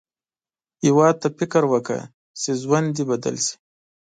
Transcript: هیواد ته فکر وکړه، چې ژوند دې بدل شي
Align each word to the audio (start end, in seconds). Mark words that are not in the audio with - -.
هیواد 0.83 1.15
ته 1.21 1.27
فکر 1.37 1.63
وکړه، 1.71 2.01
چې 2.41 2.49
ژوند 2.61 2.87
دې 2.95 3.03
بدل 3.11 3.35
شي 3.45 3.55